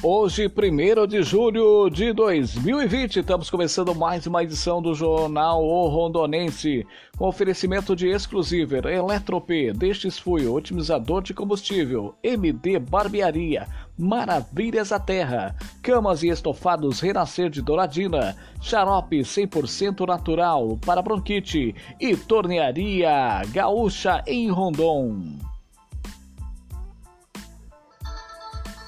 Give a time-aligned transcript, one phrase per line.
[0.00, 6.86] Hoje, 1 de julho de 2020, estamos começando mais uma edição do Jornal O Rondonense,
[7.16, 13.66] com oferecimento de Exclusiver, Eletrop, Destes Fui, Otimizador de Combustível, MD Barbearia,
[13.98, 22.16] Maravilhas da Terra, Camas e Estofados Renascer de Douradina, Xarope 100% natural para bronquite e
[22.16, 25.57] Tornearia Gaúcha em Rondon.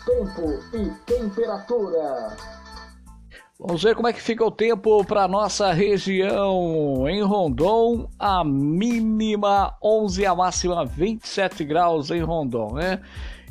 [0.04, 2.36] Tempo e temperatura.
[3.58, 7.06] Vamos ver como é que fica o tempo para nossa região.
[7.06, 13.02] Em Rondon, a mínima 11, a máxima 27 graus em Rondon, né?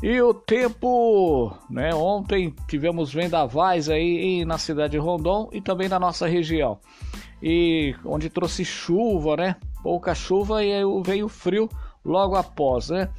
[0.01, 1.93] E o tempo, né?
[1.93, 6.79] Ontem tivemos vendavais aí na cidade de Rondon e também na nossa região.
[7.43, 9.57] E onde trouxe chuva, né?
[9.83, 11.69] Pouca chuva e aí veio frio
[12.03, 13.09] logo após, né?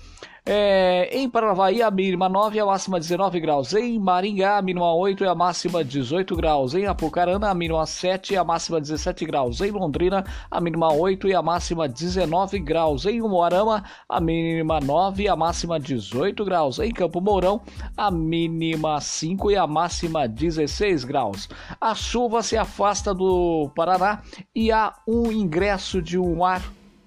[0.44, 3.74] É, em Paranavaí, a mínima 9 e a máxima 19 graus.
[3.74, 6.74] Em Maringá, a mínima 8 e a máxima 18 graus.
[6.74, 9.60] Em Apucarana, a mínima 7 e a máxima 17 graus.
[9.60, 13.05] Em Londrina, a mínima 8 e a máxima 19 graus.
[13.05, 16.78] Em Umuarama, a mínima 9 e a máxima 18 graus.
[16.78, 17.60] Em Campo Mourão,
[17.97, 21.48] a mínima 5 e a máxima 16 graus.
[21.80, 24.22] A chuva se afasta do Paraná
[24.54, 26.62] e há um ingresso de um ar,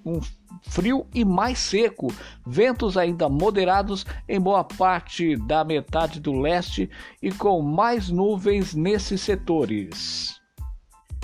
[0.06, 0.20] um
[0.64, 2.14] frio e mais seco,
[2.46, 6.90] ventos ainda moderados em boa parte da metade do leste
[7.22, 10.43] e com mais nuvens nesses setores.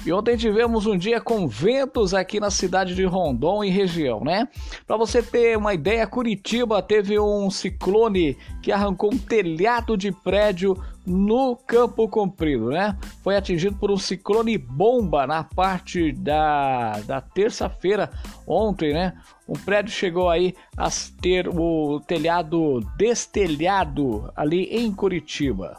[0.06, 4.48] E ontem tivemos um dia com ventos aqui na cidade de Rondon e região, né?
[4.88, 10.78] Para você ter uma ideia, Curitiba teve um ciclone que arrancou um telhado de prédio
[11.06, 12.98] no Campo Comprido, né?
[13.24, 18.10] Foi atingido por um ciclone bomba na parte da, da terça-feira,
[18.48, 19.14] ontem, né?
[19.48, 20.88] Um prédio chegou aí a
[21.22, 25.78] ter o telhado destelhado ali em Curitiba.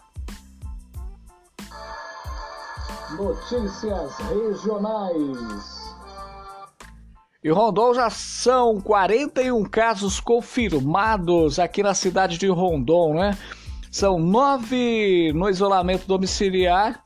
[3.16, 5.90] Notícias regionais.
[7.42, 13.38] E Rondon já são 41 casos confirmados aqui na cidade de Rondon, né?
[13.90, 17.02] São nove no isolamento domiciliar,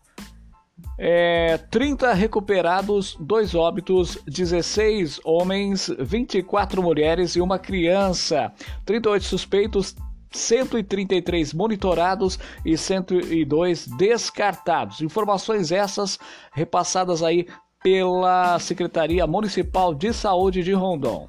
[0.98, 8.52] é, 30 recuperados, dois óbitos, 16 homens, 24 mulheres e uma criança,
[8.84, 9.96] 38 suspeitos,
[10.34, 15.00] 133 monitorados e 102 descartados.
[15.00, 16.18] Informações essas
[16.52, 17.46] repassadas aí
[17.82, 21.28] pela Secretaria Municipal de Saúde de Rondon.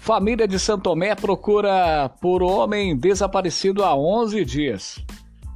[0.00, 5.04] Família de Santomé procura por homem desaparecido há 11 dias.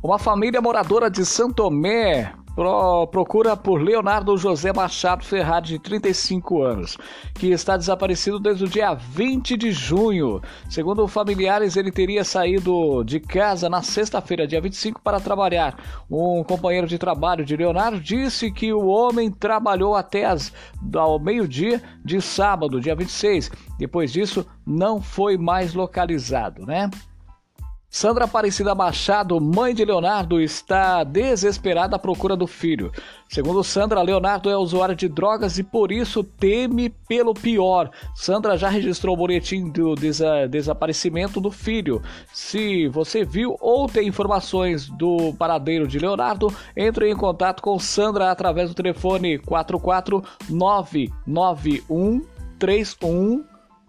[0.02, 6.98] Uma família moradora de Santomé Pro, procura por Leonardo José Machado Ferrari, de 35 anos,
[7.34, 10.42] que está desaparecido desde o dia 20 de junho.
[10.68, 15.76] Segundo familiares, ele teria saído de casa na sexta-feira, dia 25, para trabalhar.
[16.10, 20.52] Um companheiro de trabalho de Leonardo disse que o homem trabalhou até as,
[20.94, 23.50] ao meio-dia de sábado, dia 26.
[23.78, 26.90] Depois disso, não foi mais localizado, né?
[27.92, 32.92] Sandra Aparecida Machado, mãe de Leonardo, está desesperada à procura do filho.
[33.28, 37.90] Segundo Sandra, Leonardo é usuário de drogas e por isso teme pelo pior.
[38.14, 42.00] Sandra já registrou o boletim do desa desaparecimento do filho.
[42.32, 46.46] Se você viu ou tem informações do paradeiro de Leonardo,
[46.76, 52.24] entre em contato com Sandra através do telefone 44991
[52.56, 53.44] 31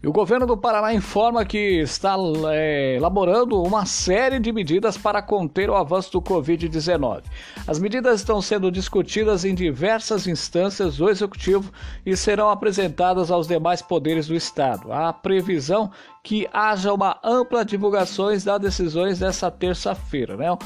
[0.07, 2.15] O governo do Paraná informa que está
[2.53, 7.25] é, elaborando uma série de medidas para conter o avanço do Covid-19.
[7.67, 11.73] As medidas estão sendo discutidas em diversas instâncias do Executivo
[12.07, 14.93] e serão apresentadas aos demais poderes do Estado.
[14.93, 15.91] A previsão
[16.23, 20.57] que haja uma ampla divulgação das decisões dessa terça-feira, né?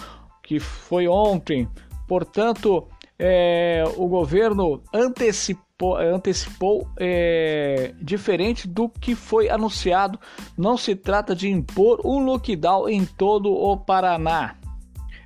[0.42, 1.66] que foi ontem.
[2.06, 2.86] Portanto,
[3.18, 10.18] é, o governo antecipou antecipou é, diferente do que foi anunciado.
[10.56, 14.56] Não se trata de impor um lockdown em todo o Paraná.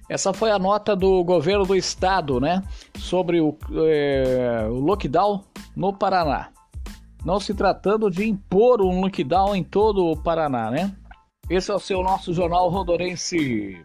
[0.08, 2.62] Essa foi a nota do governo do estado, né?
[2.97, 3.56] Sobre o,
[3.87, 5.43] é, o lockdown
[5.75, 6.50] no Paraná.
[7.25, 10.94] Não se tratando de impor um lockdown em todo o Paraná, né?
[11.50, 13.85] Esse é o seu nosso Jornal Rondonense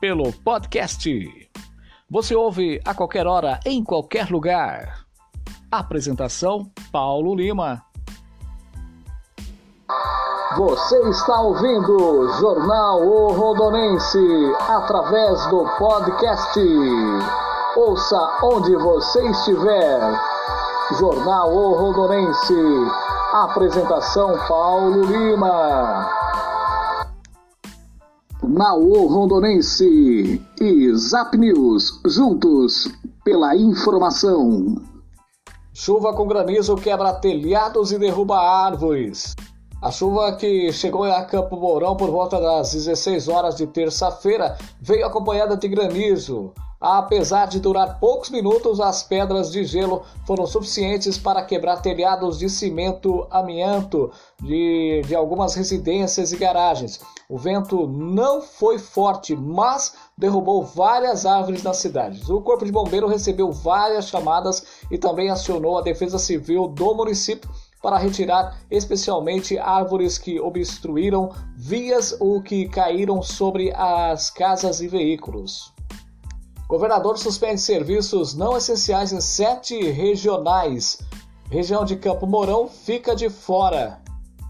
[0.00, 1.08] pelo podcast.
[2.10, 5.01] Você ouve a qualquer hora, em qualquer lugar.
[5.72, 7.82] Apresentação: Paulo Lima.
[10.54, 14.18] Você está ouvindo Jornal O Rondonense
[14.68, 16.60] através do podcast.
[17.74, 20.20] Ouça onde você estiver.
[20.98, 22.54] Jornal O Rondonense.
[23.32, 26.06] Apresentação Paulo Lima.
[28.42, 32.92] Na O Rondonense e Zap News, juntos
[33.24, 34.91] pela informação.
[35.74, 39.34] Chuva com granizo quebra telhados e derruba árvores.
[39.80, 45.06] A chuva que chegou a Campo Mourão por volta das 16 horas de terça-feira veio
[45.06, 46.52] acompanhada de granizo.
[46.82, 52.50] Apesar de durar poucos minutos, as pedras de gelo foram suficientes para quebrar telhados de
[52.50, 54.10] cimento amianto
[54.42, 56.98] de, de algumas residências e garagens.
[57.28, 62.20] O vento não foi forte, mas derrubou várias árvores na cidade.
[62.28, 67.48] O Corpo de Bombeiro recebeu várias chamadas e também acionou a Defesa Civil do município
[67.80, 75.72] para retirar especialmente árvores que obstruíram vias ou que caíram sobre as casas e veículos.
[76.72, 81.02] Governador suspende serviços não essenciais em sete regionais.
[81.50, 84.00] Região de Campo Mourão fica de fora.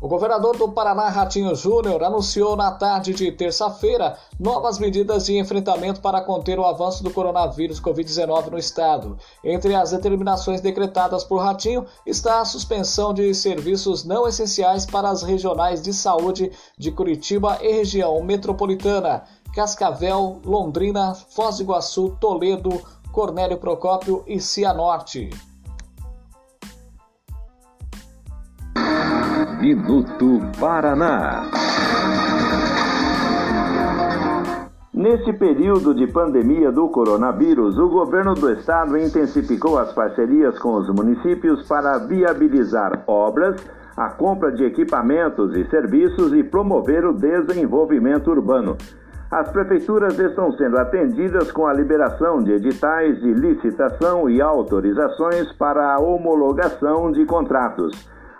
[0.01, 6.01] O governador do Paraná, Ratinho Júnior, anunciou na tarde de terça-feira novas medidas de enfrentamento
[6.01, 9.19] para conter o avanço do coronavírus Covid-19 no estado.
[9.43, 15.25] Entre as determinações decretadas por Ratinho está a suspensão de serviços não essenciais para as
[15.25, 19.25] regionais de saúde de Curitiba e região metropolitana,
[19.55, 22.71] Cascavel, Londrina, Foz do Iguaçu, Toledo,
[23.13, 25.29] Cornélio Procópio e Cianorte.
[29.61, 31.51] Minuto Paraná.
[34.95, 40.89] Neste período de pandemia do coronavírus, o governo do estado intensificou as parcerias com os
[40.89, 43.63] municípios para viabilizar obras,
[43.97, 48.79] a compra de equipamentos e serviços e promover o desenvolvimento urbano.
[49.33, 55.95] As prefeituras estão sendo atendidas com a liberação de editais de licitação e autorizações para
[55.95, 57.93] a homologação de contratos.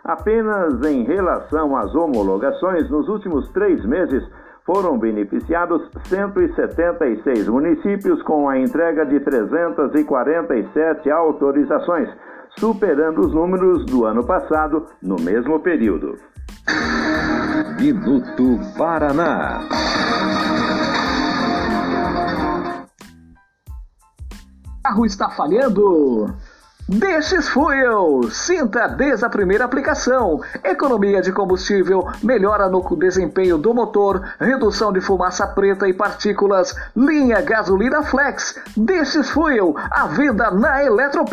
[0.05, 4.23] Apenas em relação às homologações, nos últimos três meses
[4.67, 12.11] foram beneficiados 176 municípios com a entrega de 347 autorizações,
[12.59, 16.17] superando os números do ano passado no mesmo período.
[17.81, 19.61] Minuto Paraná.
[24.83, 26.35] Carro está falhando?
[26.89, 28.25] Destes Fuel.
[28.31, 30.41] Sinta desde a primeira aplicação.
[30.65, 36.75] Economia de combustível, melhora no desempenho do motor, redução de fumaça preta e partículas.
[36.97, 38.59] Linha gasolina flex.
[38.77, 39.75] Destes Fuel.
[39.91, 41.33] A venda na Eletrop.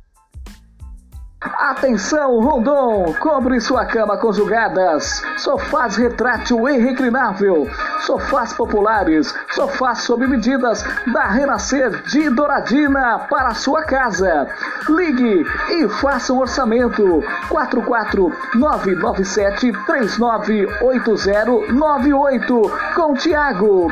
[1.41, 3.15] Atenção, Rondon!
[3.19, 7.67] Cobre sua cama com jogadas, sofás retrátil e reclinável,
[8.01, 10.83] Sofás populares, sofás sob medidas
[11.13, 14.47] da Renascer de Douradina para sua casa.
[14.89, 22.61] Ligue e faça um orçamento 44997 398098
[22.95, 23.87] com Tiago.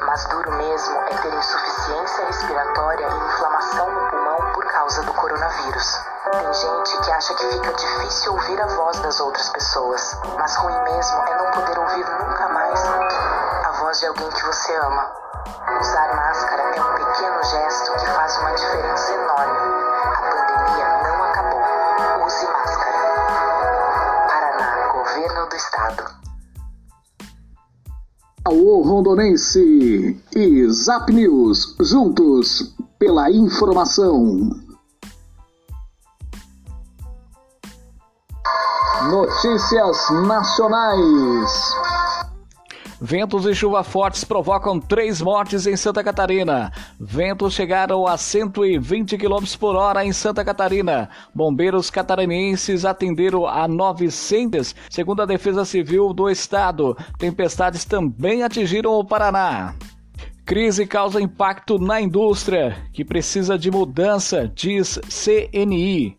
[0.00, 6.00] Mas duro mesmo é ter insuficiência respiratória e inflamação no pulmão por causa do coronavírus.
[6.30, 10.80] Tem gente que acha que fica difícil ouvir a voz das outras pessoas, mas ruim
[10.82, 12.84] mesmo é não poder ouvir nunca mais
[13.64, 15.10] a voz de alguém que você ama.
[15.80, 19.58] Usar máscara é um pequeno gesto que faz uma diferença enorme.
[20.04, 22.26] A pandemia não acabou.
[22.26, 22.98] Use máscara.
[24.26, 26.17] Paraná, Governo do Estado.
[29.08, 34.50] Rondonense e Zap News, juntos pela informação.
[39.10, 41.97] Notícias nacionais.
[43.00, 46.72] Ventos e chuva fortes provocam três mortes em Santa Catarina.
[46.98, 51.08] Ventos chegaram a 120 km por hora em Santa Catarina.
[51.32, 56.96] Bombeiros catarinenses atenderam a 900, segundo a Defesa Civil do Estado.
[57.16, 59.74] Tempestades também atingiram o Paraná.
[60.44, 66.16] Crise causa impacto na indústria, que precisa de mudança, diz CNI.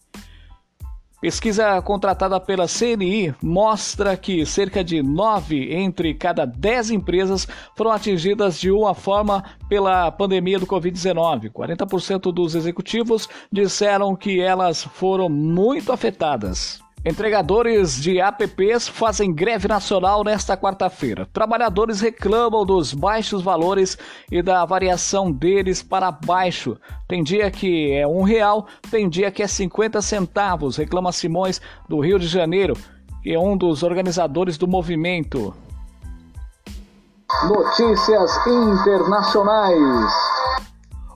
[1.21, 7.45] Pesquisa contratada pela CNI mostra que cerca de 9 entre cada 10 empresas
[7.75, 11.51] foram atingidas de uma forma pela pandemia do Covid-19.
[11.51, 16.79] 40% dos executivos disseram que elas foram muito afetadas.
[17.05, 21.25] Entregadores de apps fazem greve nacional nesta quarta-feira.
[21.31, 23.97] Trabalhadores reclamam dos baixos valores
[24.29, 26.77] e da variação deles para baixo.
[27.07, 32.01] Tem dia que é um real, tem dia que é 50 centavos, reclama Simões do
[32.01, 32.73] Rio de Janeiro,
[33.23, 35.53] que é um dos organizadores do movimento.
[37.47, 40.13] Notícias internacionais.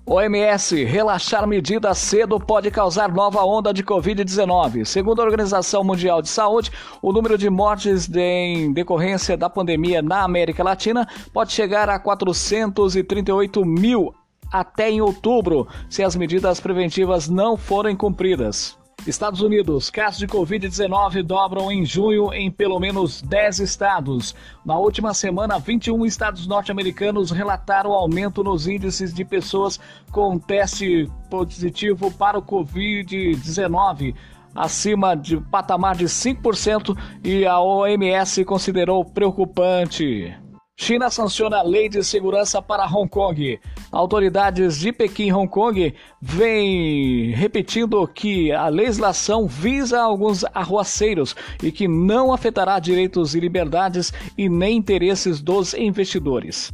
[0.05, 4.83] OMS, relaxar medidas cedo pode causar nova onda de Covid-19.
[4.83, 10.01] Segundo a Organização Mundial de Saúde, o número de mortes de, em decorrência da pandemia
[10.01, 14.13] na América Latina pode chegar a 438 mil
[14.51, 18.77] até em outubro, se as medidas preventivas não forem cumpridas.
[19.05, 24.33] Estados Unidos, casos de Covid-19 dobram em junho em pelo menos 10 estados.
[24.65, 29.77] Na última semana, 21 estados norte-americanos relataram aumento nos índices de pessoas
[30.10, 34.15] com teste positivo para o Covid-19,
[34.55, 40.43] acima de patamar de 5%, e a OMS considerou preocupante.
[40.75, 43.60] China sanciona a lei de segurança para Hong Kong.
[43.92, 51.72] Autoridades de Pequim e Hong Kong vêm repetindo que a legislação visa alguns arruaceiros e
[51.72, 56.74] que não afetará direitos e liberdades e nem interesses dos investidores.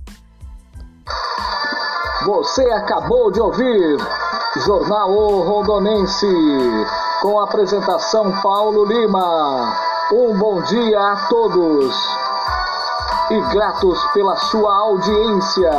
[2.26, 3.98] Você acabou de ouvir
[4.66, 6.26] Jornal o Rondonense
[7.22, 9.76] com a apresentação Paulo Lima.
[10.12, 12.29] Um bom dia a todos
[13.32, 15.72] e gratos pela sua audiência.